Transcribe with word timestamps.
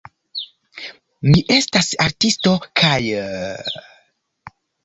Mi 1.27 1.43
estas 1.57 1.91
artisto, 2.07 2.57
kaj... 2.83 2.99